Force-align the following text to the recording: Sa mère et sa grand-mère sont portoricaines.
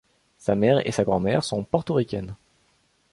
Sa 0.39 0.55
mère 0.55 0.81
et 0.87 0.91
sa 0.91 1.03
grand-mère 1.03 1.43
sont 1.43 1.63
portoricaines. 1.63 2.35